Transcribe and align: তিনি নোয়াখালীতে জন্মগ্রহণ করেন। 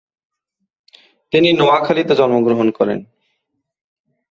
তিনি 1.33 1.49
নোয়াখালীতে 1.53 2.13
জন্মগ্রহণ 2.15 2.67
করেন। 2.71 2.99